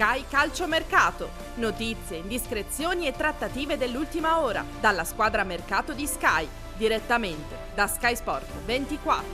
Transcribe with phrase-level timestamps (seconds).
[0.00, 1.28] Sky Calcio Mercato.
[1.56, 4.64] Notizie, indiscrezioni e trattative dell'ultima ora.
[4.80, 6.48] Dalla squadra mercato di Sky.
[6.74, 9.24] Direttamente da Sky Sport 24.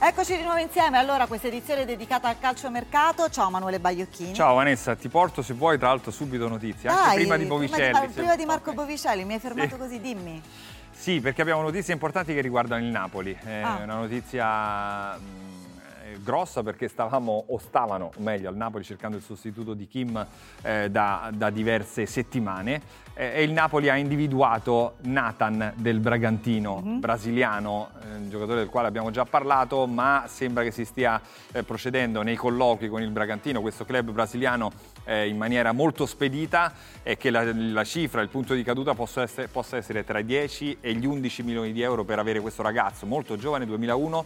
[0.00, 3.30] Eccoci di nuovo insieme, allora questa edizione dedicata al calciomercato.
[3.30, 4.34] Ciao Manuele Bagliocchini.
[4.34, 7.90] Ciao Vanessa, ti porto se vuoi tra l'altro subito notizie, anche Dai, prima di Bovicelli.
[7.92, 8.74] Prima di, prima di Marco ok.
[8.74, 9.76] Bovicelli, mi hai fermato Sì.
[9.78, 10.42] così, dimmi.
[10.90, 13.38] Sì, perché abbiamo notizie importanti che riguardano il Napoli.
[13.40, 13.78] È Ah.
[13.84, 15.49] una notizia mh, eh,
[16.30, 20.24] grossa perché stavamo, o stavano meglio, al Napoli cercando il sostituto di Kim
[20.62, 23.08] eh, da, da diverse settimane.
[23.14, 27.00] Eh, e il Napoli ha individuato Nathan del Bragantino, Mhm.
[27.00, 31.20] brasiliano, eh, un giocatore del quale abbiamo già parlato, ma sembra che si stia
[31.52, 34.70] eh, procedendo nei colloqui con il Bragantino, questo club brasiliano,
[35.04, 39.22] eh, in maniera molto spedita e che la, la cifra, il punto di caduta possa
[39.22, 42.62] essere, possa essere tra i 10 e gli 11 milioni di euro per avere questo
[42.62, 44.24] ragazzo molto giovane, 2001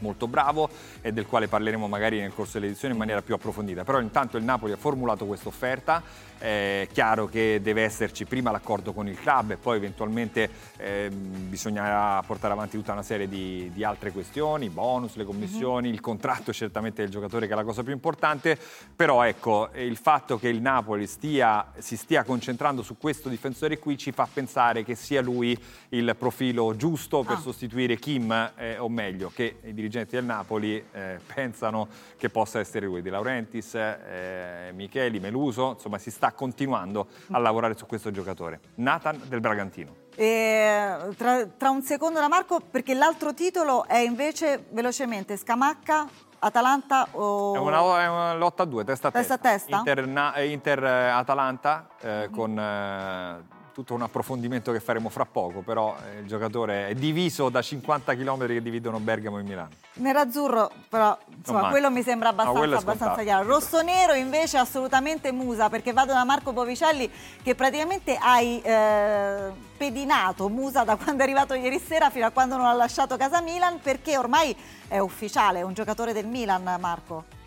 [0.00, 0.68] molto bravo
[1.00, 3.84] e del quale parleremo magari nel corso dell'edizione in maniera più approfondita.
[3.84, 6.02] Però intanto il Napoli ha formulato questa offerta,
[6.38, 12.22] è chiaro che deve esserci prima l'accordo con il club e poi eventualmente ehm, bisognerà
[12.26, 17.02] portare avanti tutta una serie di, di altre questioni, bonus, le commissioni, il contratto certamente
[17.02, 18.58] del giocatore che è la cosa più importante,
[18.94, 23.96] però ecco il fatto che il Napoli stia, si stia concentrando su questo difensore qui
[23.98, 25.58] ci fa pensare che sia lui
[25.90, 27.40] il profilo giusto per Ah.
[27.40, 32.86] sostituire Kim, eh, o meglio, che i dirigenti del Napoli eh, pensano che possa essere
[32.86, 33.02] lui.
[33.02, 38.60] De Laurentiis, eh, Micheli, Meluso, insomma si sta continuando a lavorare su questo giocatore.
[38.76, 40.06] Nathan del Bragantino.
[40.14, 46.08] E, tra, tra un secondo da Marco, perché l'altro titolo è invece velocemente Scamacca,
[46.40, 47.54] Atalanta o...
[47.54, 49.76] È una, è una lotta a due, testa a Testa testa.
[49.78, 50.02] a testa?
[50.04, 55.96] Inter, eh, Inter, eh, eh, con eh, tutto un approfondimento che faremo fra poco, però
[56.04, 59.68] eh, il giocatore è diviso da 50 km che dividono Bergamo e Milano.
[59.94, 63.46] Nerazzurro, però insomma, quello mi sembra No, abbastanza, è abbastanza chiaro.
[63.46, 67.08] Rossonero invece assolutamente Musa, perché vado da Marco Bovicelli
[67.40, 72.56] che praticamente hai eh, pedinato Musa da quando è arrivato ieri sera fino a quando
[72.56, 74.56] non ha lasciato casa Milan, perché ormai
[74.88, 77.37] è ufficiale, è un giocatore del Milan, Marco.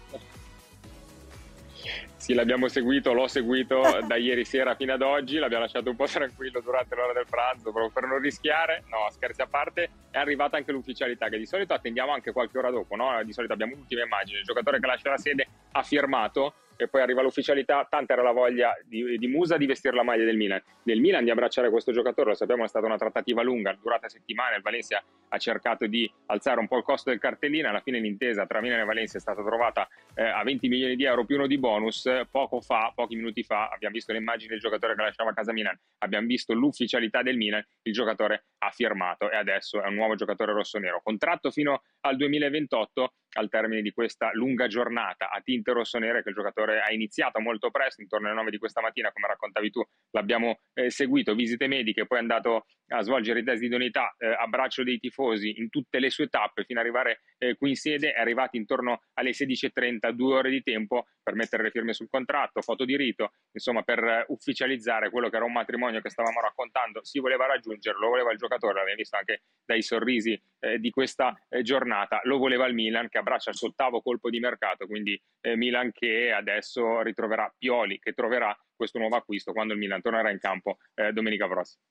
[2.21, 6.05] Sì, l'abbiamo seguito, l'ho seguito da ieri sera fino ad oggi, l'abbiamo lasciato un po'
[6.05, 8.83] tranquillo durante l'ora del pranzo proprio per non rischiare.
[8.91, 12.69] No, scherzi a parte, è arrivata anche l'ufficialità che di solito attendiamo anche qualche ora
[12.69, 13.19] dopo, no?
[13.23, 17.01] Di solito abbiamo l'ultima immagine, il giocatore che lascia la sede ha firmato e poi
[17.01, 20.61] arriva l'ufficialità, tanta era la voglia di, di Musa di vestire la maglia del Milan,
[20.83, 24.55] del Milan di abbracciare questo giocatore, lo sappiamo è stata una trattativa lunga, durata settimane,
[24.55, 28.45] il Valencia ha cercato di alzare un po' il costo del cartellino, alla fine l'intesa
[28.45, 31.47] tra Milan e Valencia è stata trovata eh, a 20 milioni di euro più uno
[31.47, 35.29] di bonus, poco fa, pochi minuti fa, abbiamo visto le immagini del giocatore che lasciava
[35.29, 39.87] a casa Milan, abbiamo visto l'ufficialità del Milan, il giocatore ha firmato e adesso è
[39.87, 45.29] un nuovo giocatore rossonero, contratto fino al 2028 al termine di questa lunga giornata.
[45.29, 48.81] A tinte rossonere che il giocatore ha iniziato molto presto, intorno alle 9 di questa
[48.81, 53.43] mattina, come raccontavi tu, l'abbiamo eh, seguito, visite mediche, poi è andato a svolgere i
[53.43, 57.21] test di idoneità, eh, abbraccio dei tifosi in tutte le sue tappe fino ad arrivare
[57.37, 61.63] eh, qui in sede, è arrivato intorno alle 16.30, due ore di tempo per mettere
[61.63, 65.53] le firme sul contratto, foto di rito, insomma per eh, ufficializzare quello che era un
[65.53, 69.81] matrimonio che stavamo raccontando, si voleva raggiungere, lo voleva il giocatore, l'abbiamo visto anche dai
[69.81, 74.01] sorrisi eh, di questa eh, giornata, lo voleva il Milan che abbraccia il suo ottavo
[74.01, 79.53] colpo di mercato, quindi eh, Milan che adesso ritroverà Pioli, che troverà questo nuovo acquisto
[79.53, 81.83] quando il Milan tornerà in campo eh, domenica prossima.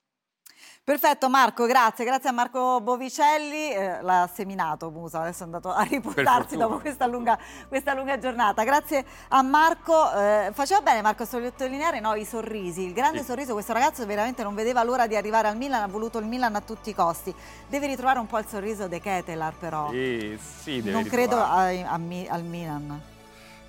[0.82, 5.82] Perfetto Marco, grazie, grazie a Marco Bovicelli, eh, l'ha seminato Musa, adesso è andato a
[5.82, 7.38] riportarsi dopo questa lunga,
[7.68, 8.64] questa lunga giornata.
[8.64, 13.26] Grazie a Marco, eh, faceva bene Marco a sottolineare no, i sorrisi, il grande Sì.
[13.26, 16.56] sorriso, questo ragazzo veramente non vedeva l'ora di arrivare al Milan, ha voluto il Milan
[16.56, 17.32] a tutti i costi.
[17.68, 21.82] Deve ritrovare un po' il sorriso De Ketelar però, Sì, sì, non credo ritrovare.
[21.84, 23.00] a- a Mi- al Milan.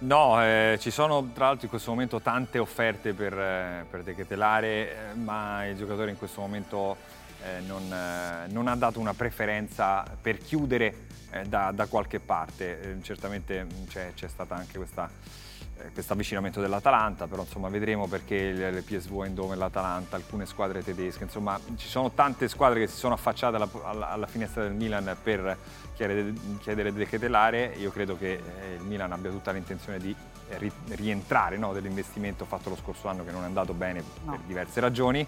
[0.01, 4.15] No, eh, ci sono tra l'altro in questo momento tante offerte per, eh, per De
[4.15, 6.97] Ketelare, eh, ma il giocatore in questo momento
[7.43, 7.87] eh, non,
[8.49, 11.05] non ha dato una preferenza per chiudere
[11.45, 12.97] da, da qualche parte.
[13.03, 15.07] Certamente mh, c'è, c'è stata anche questa
[15.93, 21.59] questo avvicinamento dell'Atalanta, però insomma vedremo perché il, PSV Eindhoven, l'Atalanta, alcune squadre tedesche, insomma
[21.75, 25.57] ci sono tante squadre che si sono affacciate alla, alla, alla finestra del Milan per
[25.93, 30.15] chiedere, chiedere io credo che eh, il Milan abbia tutta l'intenzione di
[30.57, 34.31] ri, rientrare no, dell'investimento fatto lo scorso anno che non è andato bene no.
[34.31, 35.25] per diverse ragioni,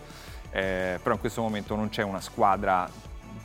[0.51, 2.89] eh, però in questo momento non c'è una squadra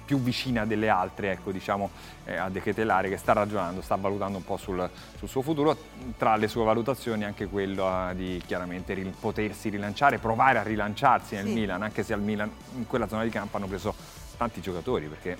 [0.05, 1.91] più vicina delle altre ecco, diciamo,
[2.25, 4.89] eh, a De Ketelare che sta ragionando, sta valutando un po' sul,
[5.19, 5.77] sul, suo futuro,
[6.17, 11.35] tra le sue valutazioni anche quello eh, di chiaramente ri, potersi rilanciare, provare a rilanciarsi
[11.35, 11.53] nel sì.
[11.53, 13.95] Milan, anche se al Milan in quella zona di campo hanno preso
[14.39, 15.37] tanti giocatori perché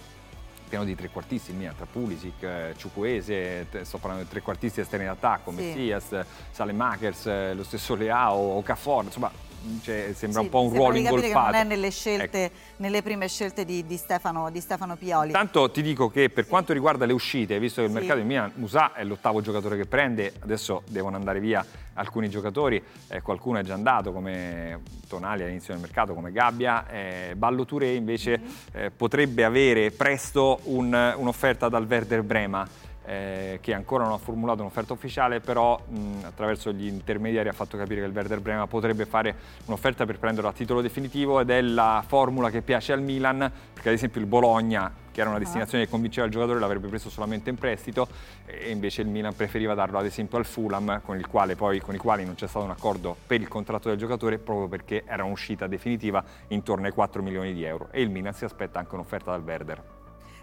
[0.69, 5.51] pieno di trequartisti il Milan, tra Pulisic, eh, Ciucuese, sto parlando di trequartisti esterni d'attacco,
[5.51, 5.57] sì.
[5.57, 9.31] Messias, Salemakers, eh, lo stesso Leao, Okafor, insomma
[9.83, 11.27] cioè, sembra sì, un po' un ruolo ingolfato.
[11.29, 12.55] Che non è nelle, scelte, ecco.
[12.77, 15.33] nelle prime scelte di, di, Stefano, di, Stefano, Pioli.
[15.33, 16.51] Tanto ti dico che per sì.
[16.51, 19.87] quanto riguarda le uscite, visto che il mercato di Milan, Musa è l'ottavo giocatore che
[19.87, 21.65] prende, adesso devono andare via
[21.95, 27.35] alcuni giocatori, eh, qualcuno è già andato come Tonali all'inizio del mercato, come Gabbia, eh,
[27.37, 28.85] Ballo Touré invece mm-hmm.
[28.85, 34.61] eh, potrebbe avere presto un, un'offerta dal Werder Brema eh, che ancora non ha formulato
[34.61, 39.07] un'offerta ufficiale, però mh, attraverso gli intermediari ha fatto capire che il Werder Brema potrebbe
[39.07, 39.35] fare
[39.65, 43.89] un'offerta per prenderlo a titolo definitivo ed è la formula che piace al Milan, perché
[43.89, 45.41] ad esempio il Bologna, che era una ah.
[45.41, 48.09] destinazione che convinceva il giocatore, l'avrebbe preso solamente in prestito
[48.45, 51.19] e invece il Milan preferiva darlo ad esempio al Fulham, con,
[51.57, 54.69] poi, con i quali non c'è stato un accordo per il contratto del giocatore, proprio
[54.69, 58.79] perché era un'uscita definitiva intorno ai 4 milioni di euro e il Milan si aspetta
[58.79, 59.98] anche un'offerta dal Werder.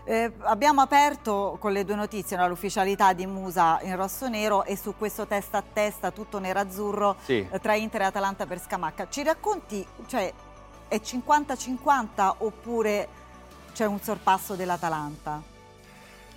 [0.08, 4.94] Eh, abbiamo aperto con le due notizie no, l'ufficialità di Musa in rosso-nero e su
[4.96, 7.48] questo testa a testa tutto nero-azzurro sì.
[7.50, 9.08] eh, tra Inter e Atalanta per Scamacca.
[9.10, 10.32] Ci racconti, cioè
[10.88, 13.08] è 50-50 oppure
[13.74, 15.42] c'è un sorpasso dell'Atalanta?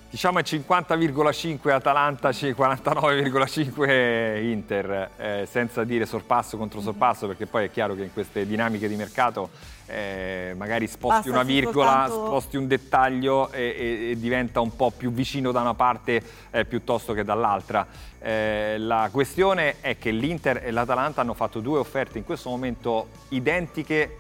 [0.08, 7.70] Diciamo è 50,5 Atalanta, 49,5 Inter, eh, senza dire sorpasso contro sorpasso, perché poi è
[7.70, 9.50] chiaro che in queste dinamiche di mercato
[9.88, 12.26] eh, magari sposti Basta una virgola, soltanto...
[12.26, 16.64] sposti un dettaglio e, e, e, diventa un po' più vicino da una parte eh,
[16.64, 17.86] piuttosto che dall'altra.
[18.20, 23.08] Eh, la questione è che l'Inter e l'Atalanta hanno fatto due offerte in questo momento
[23.30, 24.16] identiche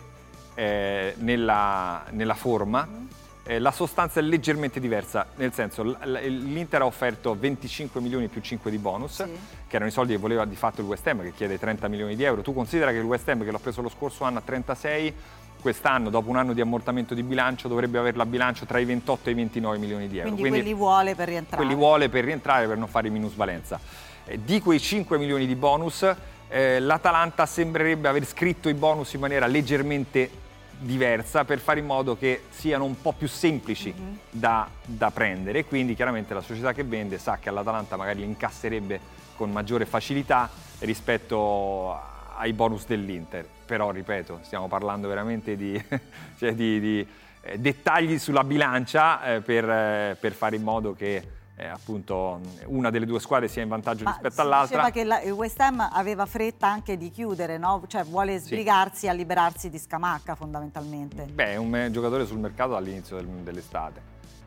[0.54, 2.88] eh, nella, nella forma.
[2.88, 3.06] Mm
[3.48, 8.70] eh, la sostanza è leggermente diversa, nel senso l'Inter ha offerto 25 milioni più 5
[8.70, 9.24] di bonus, sì.
[9.66, 12.14] che erano i soldi che voleva di fatto il West Ham, che chiede 30 milioni
[12.14, 12.42] di euro.
[12.42, 15.14] Tu considera che il West Ham, che l'ha preso lo scorso anno a 36,
[15.60, 19.28] quest'anno, dopo un anno di ammortamento di bilancio, dovrebbe avere la bilancio tra i 28
[19.28, 20.30] e i 29 milioni di euro.
[20.30, 21.62] Quindi, Quindi quelli vuole per rientrare.
[21.62, 23.80] Quelli vuole per rientrare, per non fare minusvalenza.
[24.24, 26.10] Eh, di quei 5 milioni di bonus,
[26.48, 30.46] eh, l'Atalanta sembrerebbe aver scritto i bonus in maniera leggermente
[30.78, 34.14] diversa per fare in modo che siano un po' più semplici mm-hmm.
[34.30, 35.64] da, da, prendere.
[35.64, 40.48] Quindi chiaramente la società che vende sa che all'Atalanta magari li incasserebbe con maggiore facilità
[40.80, 41.98] rispetto
[42.36, 43.56] ai bonus dell'Inter.
[43.68, 45.78] Però, ripeto, stiamo parlando veramente di,
[46.38, 47.06] cioè di, di
[47.42, 51.22] eh, dettagli sulla bilancia eh, per, eh, per fare in modo che
[51.54, 54.84] eh, appunto una delle due squadre sia in vantaggio Ma rispetto all'altra.
[54.86, 57.84] Diceva che la, il West Ham aveva fretta anche di chiudere, no?
[57.88, 59.08] cioè vuole sbrigarsi sì.
[59.08, 61.24] a liberarsi di Scamacca fondamentalmente.
[61.24, 64.00] Beh, è un giocatore sul mercato all'inizio del, dell'estate,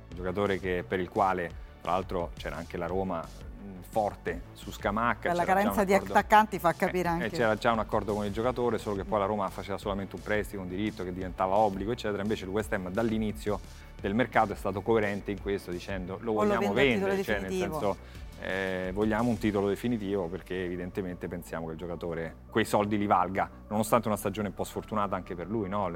[0.10, 3.24] un giocatore che, per il quale tra l'altro c'era anche la Roma
[3.88, 5.34] forte su Scamacca.
[5.34, 7.30] La carenza di attaccanti fa capire eh, anche.
[7.30, 10.22] c'era già un accordo con il giocatore, solo che poi la Roma faceva solamente un
[10.22, 12.22] prestito, un diritto che diventava obbligo, eccetera.
[12.22, 13.60] Invece il West Ham dall'inizio
[14.00, 17.98] del mercato è stato coerente in questo dicendo lo vogliamo lo vendere, cioè nel senso
[18.44, 23.48] eh, vogliamo un titolo definitivo perché evidentemente pensiamo che il giocatore quei soldi li valga,
[23.68, 25.88] nonostante una stagione un po' sfortunata anche per lui, no?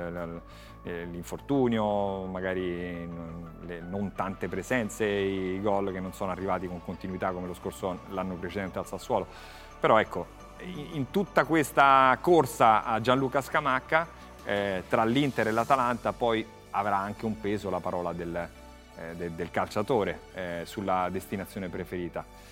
[0.84, 3.10] Eh, l'infortunio, magari
[3.90, 8.36] non tante presenze, i gol che non sono arrivati con continuità come lo scorso l'anno
[8.36, 9.26] precedente al Sassuolo.
[9.80, 10.28] Però ecco,
[10.94, 14.08] in tutta questa corsa a Gianluca Scamacca,
[14.46, 18.48] eh, tra l'Inter e l'Atalanta, poi avrà anche un peso la parola del,
[19.16, 22.44] del, del calciatore eh, sulla destinazione preferita.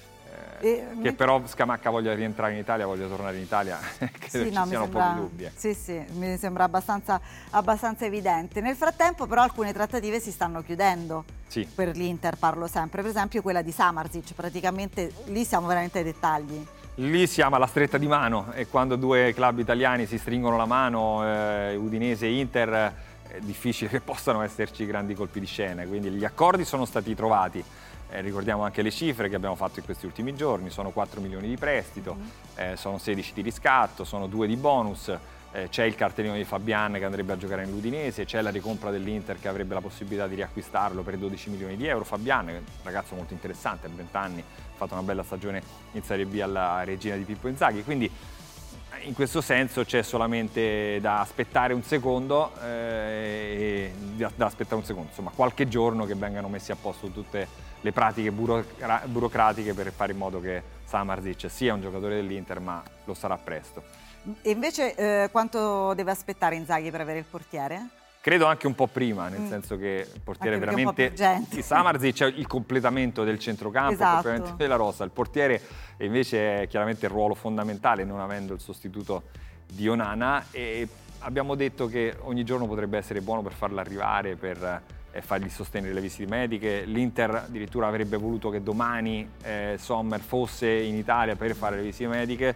[0.60, 1.14] Eh, e, che me...
[1.14, 4.10] però Scamacca voglia rientrare in Italia, voglia tornare in Italia, credo
[4.46, 5.06] sì, ci no, siano sembra...
[5.06, 5.44] pochi dubbi.
[5.46, 5.52] Eh.
[5.56, 7.20] Sì, sì, mi sembra abbastanza,
[7.52, 8.62] abbastanza, evidente.
[8.62, 11.68] Nel frattempo però alcune trattative si stanno chiudendo sì.
[11.74, 16.66] per l'Inter, parlo sempre, per esempio quella di Samarzic, praticamente lì siamo veramente ai dettagli.
[16.98, 21.26] Lì siamo alla stretta di mano e quando due club italiani si stringono la mano,
[21.26, 22.94] eh, Udinese e Inter,
[23.34, 27.64] è difficile che possano esserci grandi colpi di scena, quindi gli accordi sono stati trovati.
[28.12, 31.48] Eh, ricordiamo anche le cifre che abbiamo fatto in questi ultimi giorni, sono 4 milioni
[31.48, 32.28] di prestito, mm.
[32.58, 35.18] eh, sono 16 di riscatto, sono 2 di bonus,
[35.52, 39.40] eh, c'è il cartellino di Fabian che andrebbe a giocare nell'Udinese, c'è la ricompra dell'Inter
[39.40, 42.04] che avrebbe la possibilità di riacquistarlo per 12 milioni di euro.
[42.04, 45.64] Fabian, un ragazzo molto interessante, ha 20 anni, ha fatto una bella stagione
[45.94, 48.12] in Serie B alla regina di Pippo Inzaghi, quindi
[49.04, 55.32] in questo senso c'è solamente da aspettare un secondo, eh, da aspettare un secondo, insomma
[55.34, 57.48] qualche giorno che vengano messi a posto tutte
[57.82, 62.82] le pratiche burocra- burocratiche per fare in modo che Samarzic sia un giocatore dell'Inter, ma
[63.06, 63.84] lo sarà presto.
[64.42, 67.88] E invece eh, quanto deve aspettare Inzaghi per avere il portiere?
[68.24, 69.50] Credo anche un po' prima, nel mm.
[69.50, 71.12] senso che il portiere anche veramente...
[71.58, 74.06] Il Samarzic è il completamento del centrocampo, esatto.
[74.06, 75.04] il completamento della rosa.
[75.04, 75.62] Il portiere
[75.98, 79.24] invece è chiaramente il ruolo fondamentale, non avendo il sostituto
[79.70, 80.46] di Onana.
[80.52, 80.88] E
[81.20, 85.92] abbiamo detto che ogni giorno potrebbe essere buono per farlo arrivare, per eh, fargli sostenere
[85.94, 86.86] le visite mediche.
[86.86, 92.08] L'Inter addirittura avrebbe voluto che domani eh, Sommer fosse in Italia per fare le visite
[92.08, 92.56] mediche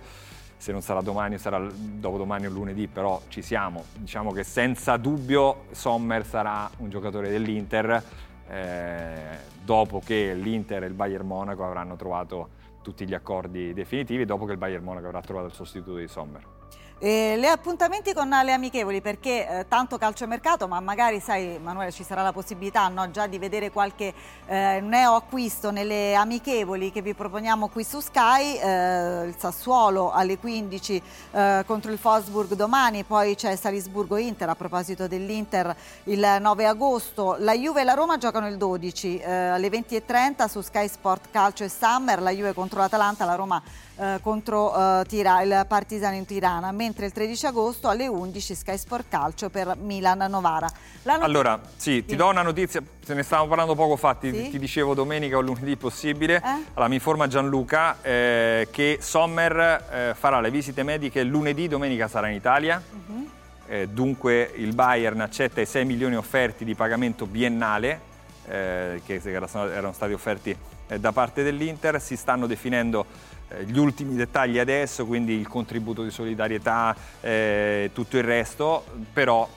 [0.58, 3.86] se non sarà domani sarà dopodomani o lunedì, però ci siamo.
[3.96, 8.04] Diciamo che senza dubbio Sommer sarà un giocatore dell'Inter
[8.50, 12.50] eh, dopo che l'Inter e il Bayern Monaco avranno trovato
[12.82, 16.57] tutti gli accordi definitivi, dopo che il Bayern Monaco avrà trovato il sostituto di Sommer.
[17.00, 22.04] Eh, le appuntamenti con le amichevoli perché eh, tanto calciomercato ma magari sai Manuele ci
[22.04, 24.12] sarà la possibilità no, già di vedere qualche
[24.48, 30.40] eh, neo acquisto nelle amichevoli che vi proponiamo qui su Sky eh, il Sassuolo alle
[30.40, 31.02] 15
[31.34, 35.76] eh, contro il Fosburg domani poi c'è Salisburgo-Inter a proposito dell'Inter
[36.06, 37.36] il 9 agosto.
[37.38, 41.64] La Juve e la Roma giocano il 12 eh, alle 20.30 su Sky Sport Calcio
[41.64, 43.62] e Summer la Juve contro l'Atalanta la Roma
[44.00, 48.78] eh, contro eh, Tira, il Partizano in Tirana, mentre il 13 agosto alle 11 Sky
[48.78, 50.70] Sport Calcio per Milan-Novara.
[51.04, 54.50] Not- allora, sì, ti do una notizia, se ne stavamo parlando poco fa, ti, sì?
[54.52, 56.64] ti dicevo domenica o lunedì possibile, eh?
[56.74, 62.30] allora mi informa Gianluca eh, che Sommer eh, farà le visite mediche lunedì, domenica sarà
[62.30, 62.80] in Italia.
[63.08, 63.86] Uh-huh.
[63.88, 68.16] dunque il Bayern accetta i 6 milioni offerti di pagamento biennale
[68.48, 70.56] che erano stati offerti
[70.96, 73.27] da parte dell'Inter, si stanno definendo eh,
[73.66, 79.48] gli ultimi dettagli adesso, quindi il contributo di solidarietà eh, tutto il resto, però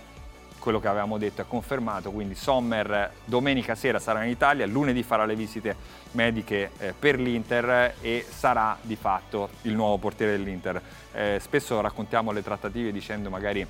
[0.60, 5.24] quello che avevamo detto è confermato, quindi Sommer domenica sera sarà in Italia, lunedì farà
[5.24, 5.74] le visite
[6.12, 10.80] mediche eh, per l'Inter e sarà di fatto il nuovo portiere dell'Inter.
[11.12, 13.66] Eh, spesso raccontiamo le trattative dicendo magari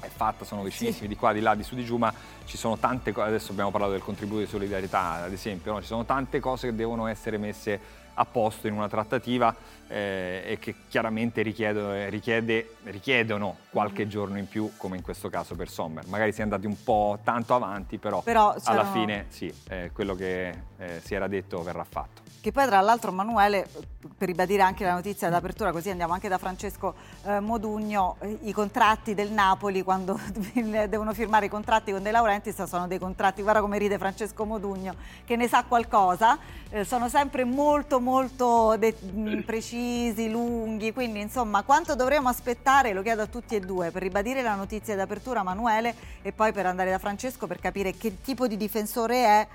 [0.00, 1.08] è fatta, sono vicinissimi sì.
[1.08, 2.12] di qua, di là, di su, di giù, ma
[2.44, 5.80] ci sono tante cose, adesso abbiamo parlato del contributo di solidarietà ad esempio, no?
[5.80, 7.80] ci sono tante cose che devono essere messe
[8.14, 9.54] a posto in una trattativa
[9.90, 14.08] eh, e che chiaramente richiedono, richiede, richiedono qualche mm-hmm.
[14.08, 16.06] giorno in più, come in questo caso per Sommer.
[16.06, 20.14] Magari si è andati un po' tanto avanti, però, però alla fine sì, eh, quello
[20.14, 22.28] che eh, si era detto verrà fatto.
[22.40, 23.68] Che poi tra l'altro Manuele,
[24.16, 26.94] per ribadire anche la notizia d'apertura, così andiamo anche da Francesco
[27.24, 30.18] eh, Modugno, eh, i contratti del Napoli quando
[30.54, 34.94] devono firmare i contratti con De Laurentiis sono dei contratti, guarda come ride Francesco Modugno,
[35.26, 36.38] che ne sa qualcosa,
[36.70, 39.40] eh, sono sempre molto molto de- mm,
[39.80, 44.42] precisi, lunghi, quindi insomma quanto dovremo aspettare, lo chiedo a tutti e due, per ribadire
[44.42, 48.58] la notizia d'apertura Manuele e poi per andare da Francesco per capire che tipo di
[48.58, 49.48] difensore è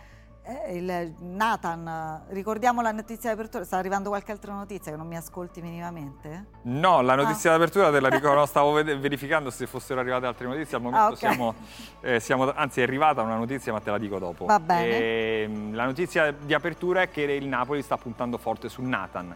[0.47, 5.15] eh, il Nathan, ricordiamo la notizia d'apertura, sta arrivando qualche altra notizia che non mi
[5.15, 6.45] ascolti minimamente?
[6.63, 7.57] No, la notizia ah.
[7.57, 11.17] d'apertura te la ricordo, stavo verificando se fossero arrivate altre notizie, al momento ah, okay.
[11.17, 11.55] siamo,
[12.01, 14.45] eh, siamo, anzi è arrivata una notizia ma te la dico dopo.
[14.45, 14.87] Va bene.
[14.87, 19.35] E, ehm, la notizia di apertura è che il Napoli sta puntando forte su Nathan,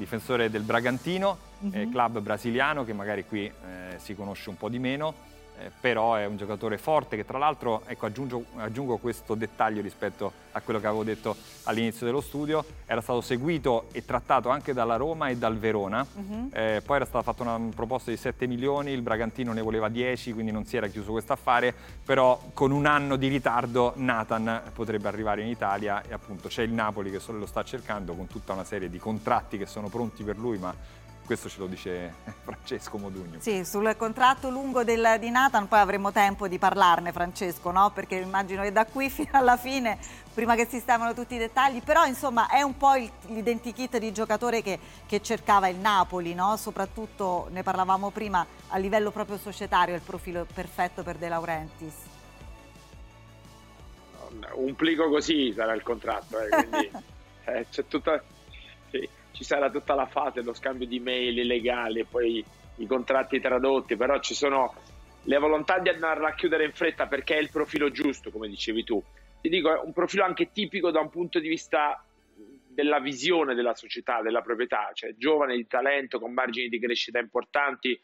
[0.00, 1.74] difensore del Bragantino, mm-hmm.
[1.74, 5.14] eh, club brasiliano che magari qui eh, si conosce un po' di meno
[5.60, 10.32] eh, però è un giocatore forte che tra l'altro, ecco aggiungo, aggiungo, questo dettaglio rispetto
[10.52, 14.96] a quello che avevo detto all'inizio dello studio, era stato seguito e trattato anche dalla
[14.96, 16.48] Roma e dal Verona, uh-huh.
[16.52, 20.32] eh, poi era stata fatta una proposta di 7 milioni, il Bragantino ne voleva 10,
[20.32, 21.74] quindi non si era chiuso questo affare,
[22.04, 26.72] però con un anno di ritardo Nathan potrebbe arrivare in Italia e appunto c'è il
[26.72, 30.38] Napoli che lo sta cercando con tutta una serie di contratti che sono pronti per
[30.38, 30.74] lui, ma
[31.30, 33.38] questo ce lo dice Francesco Modugno.
[33.38, 37.92] Sì, sul contratto lungo del, di Nathan poi avremo tempo di parlarne Francesco, no?
[37.94, 39.96] perché immagino che da qui fino alla fine,
[40.34, 42.94] prima che sistemano tutti i dettagli, però insomma è un po'
[43.28, 46.56] l'identikit di giocatore che, che cercava il Napoli, no?
[46.56, 51.94] soprattutto ne parlavamo prima a livello proprio societario, il profilo perfetto per De Laurentiis.
[54.54, 56.90] Un plico così sarà il contratto, eh, quindi
[57.44, 58.20] eh, c'è tutta...
[58.90, 62.44] Sì ci sarà tutta la fase, lo scambio di mail illegali poi
[62.76, 64.74] i contratti tradotti, però ci sono
[65.24, 68.84] le volontà di andarla a chiudere in fretta perché è il profilo giusto, come dicevi
[68.84, 69.02] tu.
[69.40, 72.04] Ti dico, è un profilo anche tipico da un punto di vista
[72.72, 78.00] della visione della società, della proprietà, cioè giovane di talento con margini di crescita importanti,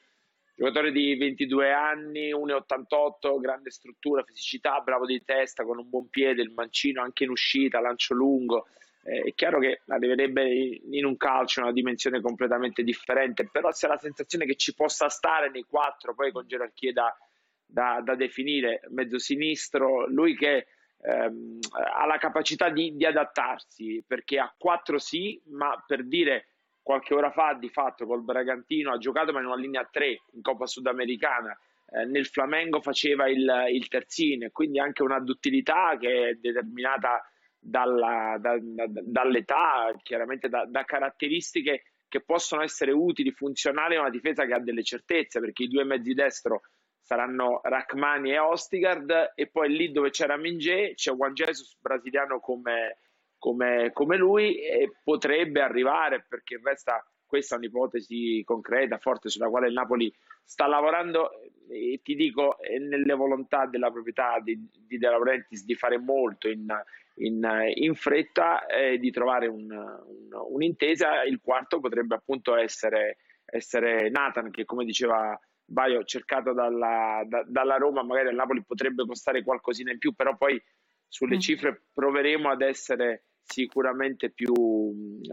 [0.55, 6.43] giocatore di 22 anni, 1,88, grande struttura, fisicità, bravo di testa, con un buon piede,
[6.43, 8.67] il mancino anche in uscita, lancio lungo.
[9.07, 10.45] Eh, è chiaro che arriverebbe
[10.91, 15.49] in un calcio una dimensione completamente differente, però se la sensazione che ci possa stare
[15.49, 17.17] nei quattro, poi con gerarchie da,
[17.65, 20.67] da, da definire, mezzo sinistro, lui che
[21.03, 21.61] ehm,
[21.95, 26.49] ha la capacità di, di adattarsi, perché a quattro sì, ma per dire
[26.83, 30.43] qualche ora fa di fatto col Bragantino ha giocato ma in una linea 3 in
[30.43, 31.57] Coppa Sudamericana.
[31.89, 37.23] Eh, nel Flamengo faceva il, il terzino quindi anche una duttilità che è determinata
[37.69, 44.11] dalla, da, da, dall'età chiaramente da, da, caratteristiche che possono essere utili, funzionali a una
[44.11, 46.63] difesa che ha delle certezze perché i due mezzi destro
[47.03, 52.99] saranno Rachmani e Ostigard e poi lì dove c'era Minge c'è Juan Jesus brasiliano come
[53.39, 59.69] come, come lui e potrebbe arrivare perché resta questa è un'ipotesi concreta, forte sulla quale
[59.69, 60.13] il Napoli
[60.45, 61.31] sta lavorando
[61.69, 66.49] e ti dico è nelle volontà della proprietà di, di De Laurentiis di fare molto
[66.49, 66.67] in,
[67.17, 74.09] in, in fretta e di trovare un, un, un'intesa il quarto potrebbe appunto essere, essere
[74.09, 79.43] Nathan che come diceva Baio cercato dalla, da, dalla Roma magari al Napoli potrebbe costare
[79.43, 80.63] qualcosina in più però poi
[81.09, 81.41] sulle mm.
[81.41, 84.53] cifre proveremo ad essere sicuramente più,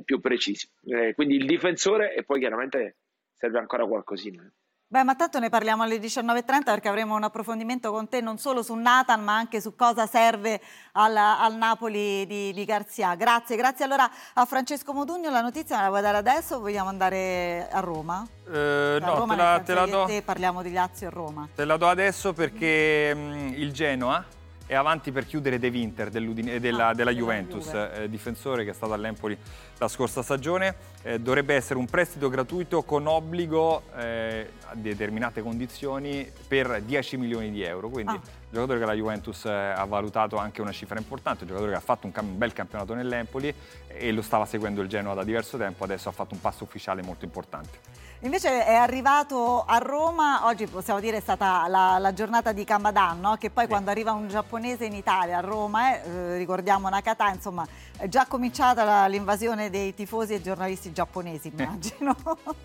[0.04, 0.70] più precisi.
[0.86, 2.98] Eh, quindi il difensore e poi chiaramente
[3.34, 4.50] serve ancora qualcosina.
[4.94, 8.62] Beh, ma tanto ne parliamo alle 19.30 perché avremo un approfondimento con te non solo
[8.62, 13.16] su Nathan ma anche su cosa serve al, al Napoli di, di, Garzia.
[13.16, 15.32] Grazie, grazie allora a Francesco Modugno.
[15.32, 18.24] La notizia me la vuoi dare adesso o vogliamo andare a Roma?
[18.46, 20.06] Eh, no, Roma te la, te la do.
[20.06, 21.50] Te parliamo di Lazio e Roma.
[21.56, 24.24] Te la do adesso perché mh, il Genoa
[24.74, 28.94] è avanti per chiudere De Winter della, ah, della, Juventus, eh, difensore che è stato
[28.94, 29.38] all'Empoli
[29.78, 30.92] la scorsa stagione.
[31.06, 37.52] Eh, dovrebbe essere un prestito gratuito con obbligo eh, a determinate condizioni per 10 milioni
[37.52, 37.90] di euro.
[37.90, 38.22] Quindi ah.
[38.50, 41.82] giocatore che la Juventus eh, ha valutato anche una cifra importante, un giocatore che ha
[41.82, 43.54] fatto un, un bel campionato nell'Empoli
[43.88, 47.02] e lo stava seguendo il Genoa da diverso tempo, adesso ha fatto un passo ufficiale
[47.02, 48.02] molto importante.
[48.24, 53.20] Invece è arrivato a Roma, oggi possiamo dire è stata la, la giornata di Kamadan,
[53.20, 53.36] no?
[53.36, 53.70] che poi sì.
[53.70, 58.26] quando arriva un giapponese in Italia, a Roma, eh, eh ricordiamo Nakata, insomma è già
[58.26, 62.16] cominciata l'invasione dei tifosi e giornalisti giapponesi, immagino.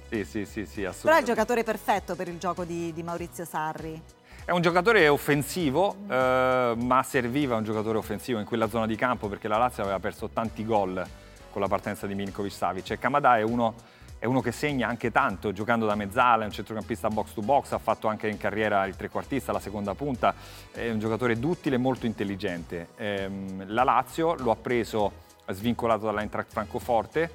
[0.09, 1.01] sì, sì, sì, sì, assolutamente.
[1.03, 4.01] Però è il giocatore perfetto per il gioco di, di Maurizio Sarri.
[4.45, 9.29] È un giocatore offensivo, eh, ma serviva un giocatore offensivo in quella zona di campo
[9.29, 11.07] perché la Lazio aveva perso tanti gol
[11.51, 13.75] con la partenza di Milinkovic Savic e Kamada è uno
[14.19, 17.73] è uno che segna anche tanto giocando da mezzala, è un centrocampista box to box,
[17.73, 20.35] ha fatto anche in carriera il trequartista, la seconda punta,
[20.73, 22.89] è un giocatore duttile e molto intelligente.
[22.97, 27.31] Ehm, la Lazio lo ha preso svincolato dall'Eintracht Francoforte,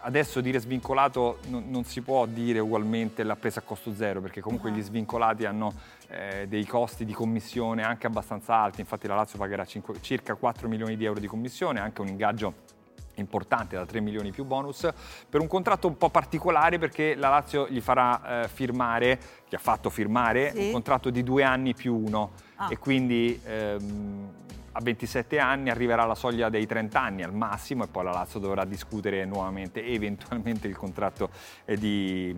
[0.00, 4.40] adesso dire svincolato non, non, si può dire ugualmente l'ha presa a costo zero perché
[4.40, 5.72] comunque gli svincolati hanno
[6.08, 10.68] eh, dei costi di commissione anche abbastanza alti, infatti la Lazio pagherà 5, circa 4
[10.68, 12.76] milioni di euro di commissione, anche un ingaggio
[13.20, 14.88] importante da 3 milioni più bonus
[15.28, 19.58] per un contratto un po' particolare perché la Lazio gli farà eh, firmare, gli ha
[19.58, 20.66] fatto firmare sì.
[20.66, 22.68] un contratto di due anni più uno ah.
[22.70, 24.30] e quindi ehm,
[24.78, 28.38] a 27 anni arriverà alla soglia dei 30 anni al massimo e poi la Lazio
[28.38, 31.30] dovrà discutere nuovamente eventualmente il contratto
[31.64, 32.32] eh, di,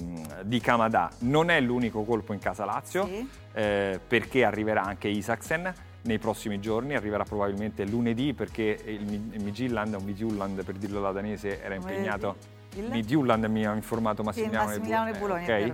[0.44, 1.10] di Kamada.
[1.20, 3.28] Non è l'unico colpo in casa Lazio sì.
[3.52, 5.72] eh, perché arriverà anche Isaksen
[6.02, 9.04] nei prossimi giorni, arriverà probabilmente lunedì perché il
[9.38, 12.36] Midgilland, un Midgilland per dirlo alla danese, era impegnato.
[12.76, 15.72] Il Midgilland mi ha informato Massimiliano, sì, Massimiliano Buloni, okay.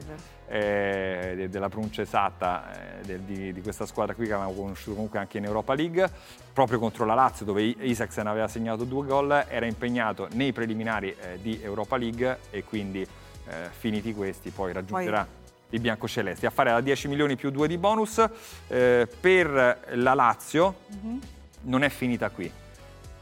[0.49, 5.39] Eh, della pronuncia esatta eh, di, di, questa squadra qui che avevamo conosciuto comunque anche
[5.39, 6.09] in Europa League,
[6.53, 11.39] proprio contro la Lazio dove Isaacsen aveva segnato due gol, era impegnato nei preliminari eh,
[11.41, 15.25] di Europa League e quindi eh, finiti questi poi raggiungerà...
[15.25, 18.25] Poi i biancocelesti a fare la 10 milioni più 2 di bonus.
[18.69, 21.19] Eh, per la Lazio mm-hmm.
[21.63, 22.49] non è finita qui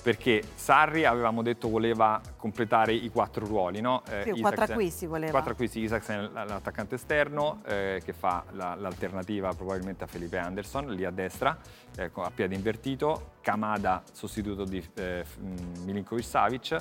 [0.04, 4.02] perché Sarri avevamo detto voleva completare i quattro ruoli, no?
[4.10, 5.30] Eh, sì, quattro acquisti voleva.
[5.30, 11.06] Quattro acquisti, Isaacsen l'attaccante esterno eh, che fa la, l'alternativa probabilmente a Felipe Anderson lì
[11.06, 11.56] a destra,
[11.96, 15.24] eh, a piede invertito, Kamada sostituto di eh,
[15.86, 16.76] Milinkovic Savic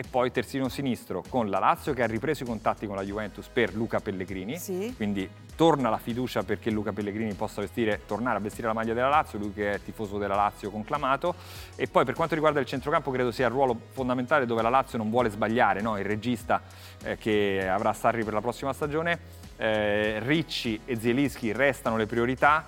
[0.00, 3.48] e poi terzino sinistro con la Lazio che ha ripreso i contatti con la Juventus
[3.48, 4.94] per Luca Pellegrini, sì.
[4.94, 9.08] quindi torna la fiducia perché Luca Pellegrini possa vestire, tornare a vestire la maglia della
[9.08, 11.34] Lazio, lui che è tifoso della Lazio conclamato
[11.74, 14.98] e poi per quanto riguarda il centrocampo credo sia il ruolo fondamentale dove la Lazio
[14.98, 15.98] non vuole sbagliare, no?
[15.98, 16.62] il regista
[17.02, 19.18] eh, che avrà Sarri per la prossima stagione,
[19.56, 22.64] eh, Ricci e Zielinski restano le priorità,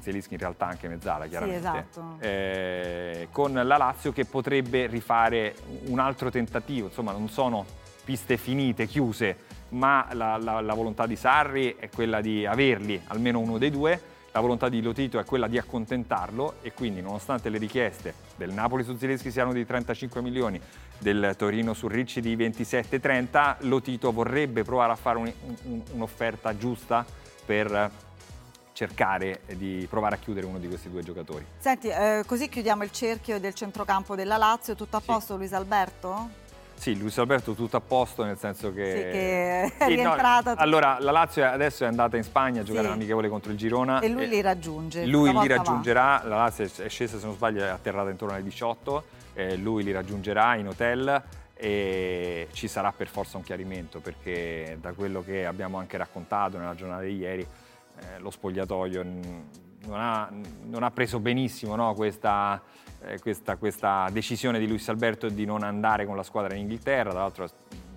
[0.00, 2.16] Zelischi in realtà anche mezzala chiaramente, sì, esatto.
[2.20, 5.54] eh, con la Lazio che potrebbe rifare
[5.86, 7.64] un altro tentativo, insomma non sono
[8.04, 13.38] piste finite, chiuse ma la, la, la volontà di Sarri è quella di averli, almeno
[13.38, 14.00] uno dei due,
[14.32, 18.82] la volontà di Lotito è quella di accontentarlo e quindi nonostante le richieste del Napoli
[18.82, 20.60] su Zielinski siano di 35 milioni,
[20.98, 25.32] del Torino su Ricci di 27-30, Lotito vorrebbe provare a fare un,
[25.64, 27.04] un, un'offerta giusta
[27.44, 27.90] per
[28.82, 31.46] cercare di provare a chiudere uno di questi due giocatori.
[31.58, 35.38] Senti, eh, così chiudiamo il cerchio del centrocampo della Lazio, tutto a posto sì.
[35.38, 36.40] Luis Alberto?
[36.74, 38.84] Sì, Luis Alberto tutto a posto, nel senso che...
[38.84, 40.54] Sì, che è sì, rientrata...
[40.54, 42.90] No, allora, la Lazio adesso è andata in Spagna a giocare sì.
[42.90, 44.00] l'amichevole contro il Girona.
[44.00, 45.06] E lui e li raggiunge.
[45.06, 46.28] Lui li raggiungerà, va.
[46.28, 49.92] la Lazio è scesa, se non sbaglio, è atterrata intorno alle 18, eh, lui li
[49.92, 51.22] raggiungerà in hotel
[51.54, 56.74] e ci sarà per forza un chiarimento, perché da quello che abbiamo anche raccontato nella
[56.74, 57.46] giornata di ieri,
[57.98, 60.30] eh, lo spogliatoio non ha,
[60.64, 62.62] non ha preso benissimo no, questa
[63.04, 67.10] eh, questa, questa, decisione di Luis Alberto di non andare con la squadra in Inghilterra,
[67.10, 67.42] tra l'altro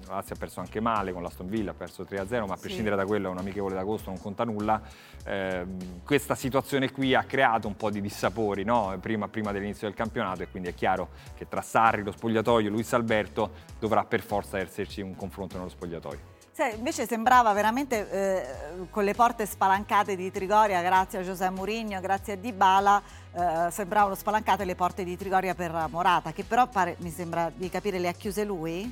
[0.08, 2.96] la Lazio ha perso anche male con l'Aston Villa, ha perso 3-0, ma a prescindere
[2.96, 3.02] sì.
[3.02, 4.82] da quello è un amichevole d'agosto, non conta nulla.
[5.26, 5.66] Eh,
[6.04, 8.96] questa situazione qui ha creato un po' di dissapori no?
[9.00, 12.94] prima, prima, dell'inizio del campionato e quindi è chiaro che tra Sarri, lo spogliatoio, Luis
[12.94, 16.35] Alberto dovrà per forza esserci un confronto nello spogliatoio.
[16.56, 22.00] Sì, invece sembrava veramente eh, con le porte spalancate di Trigoria, grazie a Giuseppe Mourinho,
[22.00, 23.02] grazie a Dybala,
[23.34, 27.70] eh, sembravano spalancate le porte di Trigoria per Morata, che però pare, mi sembra di
[27.70, 28.90] capire le ha chiuse lui?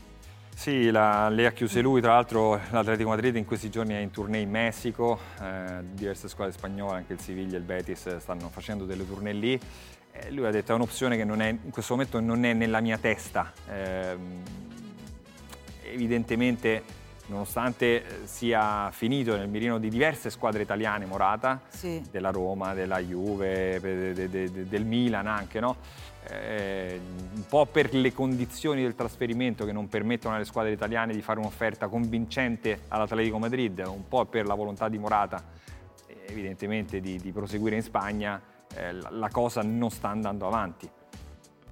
[0.54, 4.12] Sì, la, le ha chiuse lui, tra l'altro l'Atletico Madrid in questi giorni è in
[4.12, 8.84] tournée in Messico, eh, diverse squadre spagnole, anche il Siviglia e il Betis stanno facendo
[8.84, 9.58] delle tournée lì.
[10.12, 12.98] Eh, lui ha detto è un'opzione che è, in questo momento non è nella mia
[12.98, 13.54] testa.
[13.70, 14.44] Ehm,
[15.84, 22.02] evidentemente nonostante eh, sia finito nel mirino di diverse squadre italiane, Morata, sì.
[22.12, 25.78] della Roma, della Juve, de, de, de, del Milan anche, no?
[26.30, 27.00] eh,
[27.36, 31.40] un po' per le condizioni del trasferimento che non permettono alle squadre italiane di fare
[31.40, 35.62] un'offerta convincente all'Atletico Madrid, un po' per la volontà di Morata
[36.28, 38.42] evidentemente di, di proseguire in Spagna,
[38.74, 40.90] eh, la, la cosa non sta andando avanti.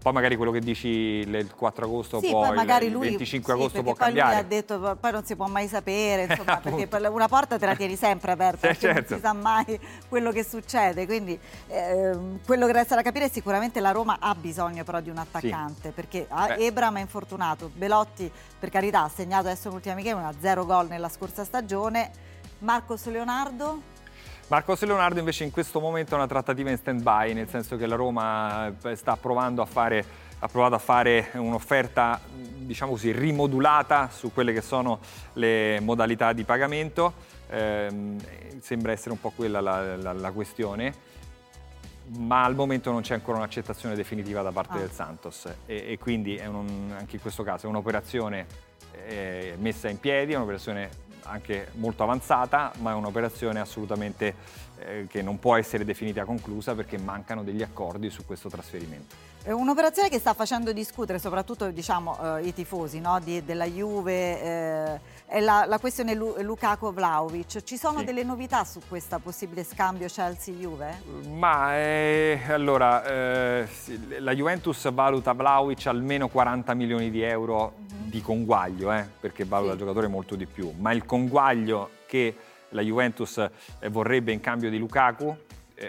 [0.01, 3.59] Poi magari quello che dici il 4 agosto, sì, poi, poi magari il 25 sì,
[3.59, 4.31] agosto può poi cambiare.
[4.31, 7.75] Lui ha detto poi non si può mai sapere, insomma, perché una porta te la
[7.75, 9.11] tieni sempre aperta, sì, certo.
[9.11, 11.05] non si sa mai quello che succede.
[11.05, 15.11] Quindi eh, quello che resta da capire è sicuramente la Roma ha bisogno però di
[15.11, 15.91] un attaccante, sì.
[15.93, 16.65] perché Beh.
[16.65, 21.09] Ebram è infortunato, Belotti per carità ha segnato adesso l'ultima amichevole, una zero gol nella
[21.09, 22.09] scorsa stagione.
[22.57, 23.81] Marcos Leonardo
[24.51, 27.95] Marcos Leonardo invece in questo momento è una trattativa in stand-by, nel senso che la
[27.95, 30.03] Roma eh, sta provando a fare
[30.39, 34.99] ha provato a fare un'offerta diciamo così rimodulata su quelle che sono
[35.33, 37.13] le modalità di pagamento
[37.47, 38.17] eh,
[38.59, 40.93] sembra essere un po' quella la, la, la, questione
[42.17, 44.79] ma al momento non c'è ancora un'accettazione definitiva da parte ah.
[44.79, 48.45] del Santos e, e quindi un, anche in questo caso è un'operazione
[49.05, 50.89] eh, messa in piedi, è un'operazione
[51.23, 54.35] anche molto avanzata, ma è un'operazione assolutamente
[54.79, 59.29] eh, che non può essere definita conclusa perché mancano degli accordi su questo trasferimento.
[59.43, 63.19] È un'operazione che sta facendo discutere soprattutto diciamo, eh, i tifosi no?
[63.19, 67.63] Di, della Juve, eh, è la, la questione Lu, Lukaku-Vlaovic.
[67.63, 68.05] Ci sono sì.
[68.05, 71.01] delle novità su questo possibile scambio Chelsea-Juve?
[71.29, 73.67] Ma eh, allora, eh,
[74.19, 77.73] la Juventus valuta Vlaovic almeno 40 milioni di euro.
[78.11, 79.77] Di conguaglio, eh, perché valuta sì.
[79.77, 82.35] il giocatore molto di più, ma il conguaglio che
[82.69, 83.37] la Juventus
[83.79, 85.35] eh, vorrebbe in cambio di Lukaku,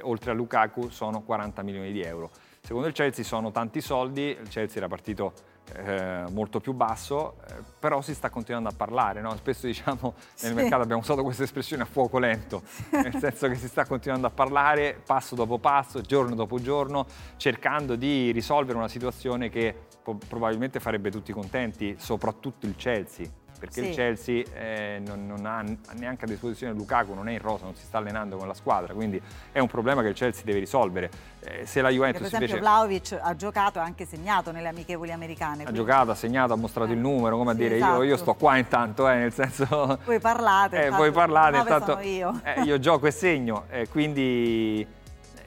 [0.02, 2.30] oltre a Lukaku, sono 40 milioni di euro.
[2.62, 5.32] Secondo il Chelsea sono tanti soldi, il Chelsea era partito
[5.74, 9.20] eh, molto più basso, eh, però si sta continuando a parlare.
[9.20, 9.34] No?
[9.36, 10.52] Spesso diciamo nel sì.
[10.52, 14.30] mercato abbiamo usato questa espressione a fuoco lento, nel senso che si sta continuando a
[14.30, 17.06] parlare passo dopo passo, giorno dopo giorno,
[17.36, 23.26] cercando di risolvere una situazione che probabilmente farebbe tutti contenti, soprattutto il Chelsea
[23.62, 23.88] perché sì.
[23.90, 25.62] il Chelsea eh, non, non, ha
[25.92, 28.92] neanche a disposizione Lukaku, non è in rosa, non si sta allenando con la squadra,
[28.92, 31.08] quindi è un problema che il Chelsea deve risolvere.
[31.38, 32.60] Eh, se la Juventus per esempio invece...
[32.60, 35.60] Vlaovic ha giocato e anche segnato nelle amichevoli americane.
[35.62, 35.78] Ha quindi...
[35.78, 36.94] giocato, ha segnato, ha mostrato eh.
[36.94, 38.02] il numero, come a dire esatto.
[38.02, 40.00] io, io, sto qua intanto, eh, nel senso...
[40.04, 42.40] Voi parlate, eh, voi parlate, intanto io.
[42.42, 44.84] Eh, io gioco e segno, quindi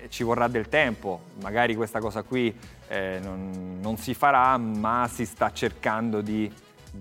[0.09, 2.55] ci vorrà del tempo, magari questa cosa qui
[2.87, 6.51] eh, non, non, si farà, ma si sta cercando di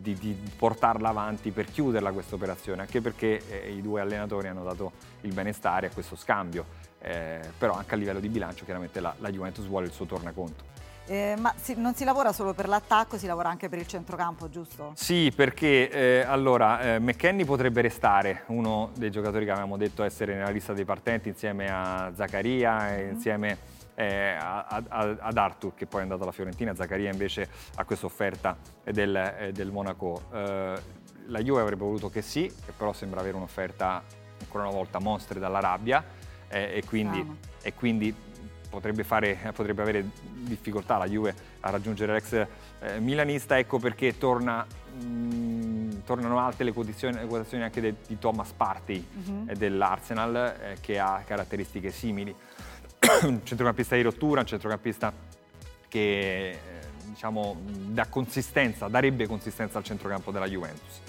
[0.01, 4.65] di, di portarla avanti per chiuderla questa operazione, anche perché eh, i due allenatori hanno
[4.65, 6.67] dato il benestare a questo scambio,
[7.01, 10.74] eh, però anche a livello di bilancio chiaramente la, la Juventus vuole il suo tornaconto.
[11.07, 14.49] Eh, ma si, non si lavora solo per l'attacco, si lavora anche per il centrocampo,
[14.49, 14.93] giusto?
[14.95, 20.35] Sì, perché eh, allora eh, McKenny potrebbe restare, uno dei giocatori che avevamo detto essere
[20.35, 23.11] nella lista dei partenti insieme a Zaccaria mm-hmm.
[23.11, 23.59] insieme
[23.95, 29.15] eh, ad Artur che poi è andato alla Fiorentina, Zaccaria invece ha questa offerta del,
[29.15, 30.23] eh, del Monaco.
[30.33, 34.03] Eh, la Juve avrebbe voluto che sì, che però sembra avere un'offerta
[34.41, 36.05] ancora una volta mostre dall'Arabia
[36.49, 38.15] eh, e, quindi, e, quindi,
[38.75, 42.47] potrebbe, fare, potrebbe, avere difficoltà la Juve a raggiungere l'ex
[42.81, 47.95] eh, milanista, ecco perché torna, mh, mm, tornano alte le quotazioni, le quotazioni anche de,
[48.07, 49.55] di Thomas Partey uh-huh.
[49.55, 52.35] dell'Arsenal eh, che ha caratteristiche simili.
[53.23, 55.13] un centrocampista di rottura, un centrocampista
[55.89, 56.59] che eh,
[57.05, 61.01] diciamo, dà consistenza, darebbe consistenza al centrocampo della Juventus.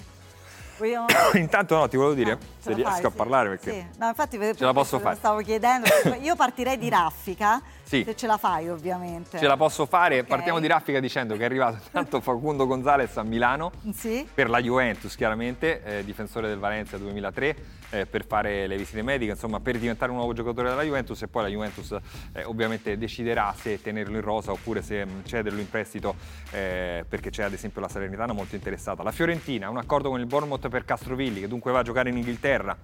[1.34, 3.98] Intanto no, ti volevo dire, no, se riesco fai, a parlare perché sì.
[3.98, 5.16] no, infatti, ce la posso fare.
[5.16, 5.88] stavo chiedendo,
[6.20, 8.02] io partirei di raffica sì.
[8.04, 9.38] Se ce la fai, ovviamente.
[9.38, 10.16] Ce la posso fare.
[10.16, 10.28] Okay.
[10.28, 14.26] Partiamo di raffica dicendo che è arrivato intanto Facundo Gonzalez a Milano sì.
[14.34, 17.56] per la Juventus, chiaramente, eh, difensore del Valencia 2003,
[17.90, 21.28] eh, per fare le visite mediche, insomma, per diventare un nuovo giocatore della Juventus e
[21.28, 21.96] poi la Juventus
[22.32, 26.16] eh, ovviamente deciderà se tenerlo in rosa oppure se mm, cederlo in prestito
[26.50, 29.04] eh, perché c'è ad esempio la Salernitana molto interessata.
[29.04, 32.16] La Fiorentina, un accordo con il Bournemouth per Castrovilli che dunque va a giocare in
[32.16, 32.76] Inghilterra.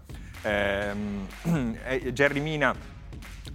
[0.42, 1.26] Ehm,
[1.86, 3.00] eh, Jerry Mina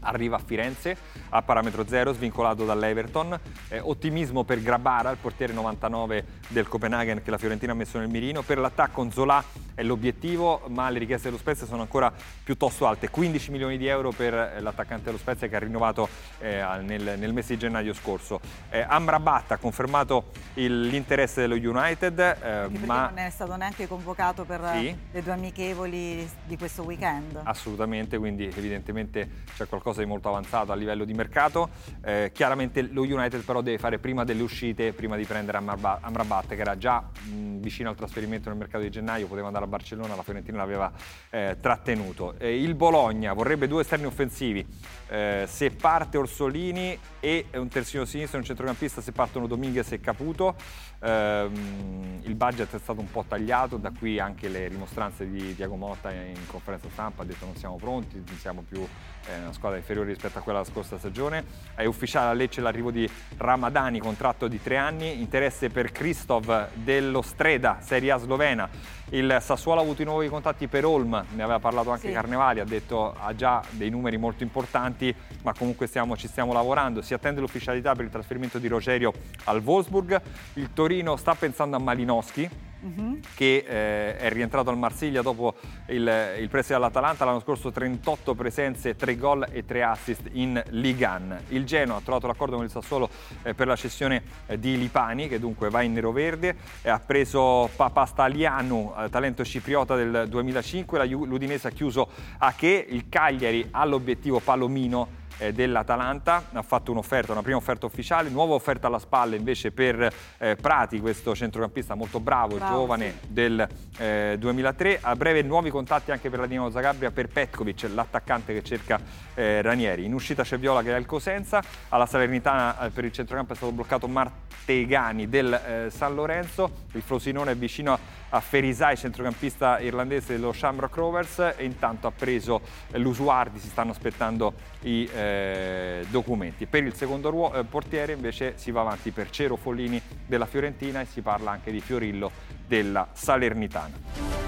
[0.01, 0.95] arriva a Firenze
[1.29, 3.39] a parametro zero, svincolato dall'Everton.
[3.69, 8.09] Eh, ottimismo per Grabara, il portiere 99 del Copenaghen che la Fiorentina ha messo nel
[8.09, 8.41] mirino.
[8.41, 9.43] Per l'attacco Zola
[9.77, 12.11] è l'obiettivo, ma le richieste dello Spezia sono ancora
[12.43, 13.11] piuttosto alte.
[13.11, 16.09] 15 milioni di euro per eh, l'attaccante dello Spezia che ha rinnovato
[16.39, 18.39] eh, nel, nel, mese di gennaio scorso.
[18.71, 24.45] Eh, Amrabat ha confermato il, l'interesse dello United, eh, ma non è stato neanche convocato
[24.45, 24.97] per sì.
[25.11, 27.39] le due amichevoli di questo weekend.
[27.43, 31.69] Assolutamente, quindi evidentemente c'è qualcosa di molto avanzato a livello di mercato.
[32.03, 36.47] Eh, chiaramente lo United però deve fare prima delle uscite, prima di prendere Amrabat, Amrabat
[36.47, 40.15] che era già mh, vicino al trasferimento nel mercato di gennaio, poteva andare a Barcellona,
[40.15, 40.91] la Fiorentina l'aveva
[41.29, 42.35] eh, trattenuto.
[42.37, 44.65] Eh, il Bologna vorrebbe due esterni offensivi,
[45.09, 49.99] eh, se parte Orsolini e un terzino sinistro e un centrocampista se partono Dominguez e
[49.99, 50.55] Caputo.
[50.99, 55.75] Ehm, il budget è stato un po' tagliato, da qui anche le rimostranze di Diago
[55.75, 59.77] Motta in conferenza stampa, ha detto non siamo pronti, non siamo più eh, una squadra
[59.77, 61.43] inferiore rispetto a quella della scorsa stagione.
[61.75, 67.21] È ufficiale a Lecce l'arrivo di Ramadani, contratto di tre anni, interesse per Kristov dello
[67.21, 68.95] Streda, Serie A slovena.
[69.11, 72.13] Il Sassuolo ha avuto i nuovi contatti per Olm, ne aveva parlato anche sì.
[72.13, 77.01] Carnevali, ha detto ha già dei numeri molto importanti, ma comunque stiamo, ci stiamo lavorando.
[77.01, 79.13] Si attende l'ufficialità per il trasferimento di Rogerio
[79.45, 80.21] al Wolfsburg.
[80.55, 80.86] Il Torino
[81.17, 83.19] sta pensando a Malinowski, uh-huh.
[83.35, 85.55] che eh, è rientrato al Marsiglia dopo
[85.87, 87.25] il, il prestito all'Atalanta.
[87.25, 91.37] L'anno scorso 38 presenze, 3 gol e 3 assist in Ligan.
[91.49, 93.09] Il Genoa ha trovato l'accordo con il Sassuolo
[93.43, 96.55] eh, per la cessione eh, di Lipani, che dunque va in nero-verde.
[96.85, 100.97] ha preso Papastalianu, eh, talento cipriota del 2005.
[100.97, 106.91] La, l'Udinese ha chiuso a che il Cagliari ha l'obiettivo Palomino eh, dell'Atalanta, ha fatto
[106.91, 111.95] un'offerta, una prima offerta ufficiale, nuova offerta alla spalla invece per eh, Prati, questo centrocampista
[111.95, 113.33] molto bravo, bravo giovane sì.
[113.33, 118.53] del eh, 2003, a breve nuovi contatti anche per la Dinamo Zagabria per Petkovic, l'attaccante
[118.53, 118.99] che cerca
[119.33, 120.05] eh, Ranieri.
[120.05, 123.55] In uscita c'è Viola che è il Cosenza, alla Salernitana eh, per il centrocampo è
[123.55, 129.79] stato bloccato Martegani del eh, San Lorenzo, il Frosinone è vicino a a Ferisai, centrocampista
[129.79, 132.61] irlandese dello Shamrock Rovers e intanto ha preso
[132.91, 136.65] l'Usuardi, si stanno aspettando i eh, documenti.
[136.65, 141.01] Per il secondo ruo- eh, portiere invece si va avanti per Cero Follini della Fiorentina
[141.01, 142.31] e si parla anche di Fiorillo
[142.65, 144.45] della Salernitana.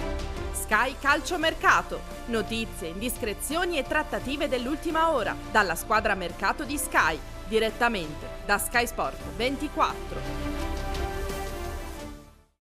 [0.51, 1.99] Sky Calcio Mercato.
[2.27, 9.19] Notizie, indiscrezioni e trattative dell'ultima ora dalla squadra mercato di Sky, direttamente da Sky Sport
[9.35, 10.58] 24.